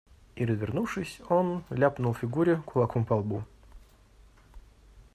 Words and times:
И, 0.35 0.45
развернувшись, 0.45 1.21
он 1.29 1.63
ляпнул 1.69 2.15
Фигуре 2.15 2.55
кулаком 2.65 3.05
по 3.05 3.13
лбу. 3.17 3.43